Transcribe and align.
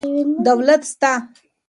دولت 0.45 0.81
سته. 0.91 1.11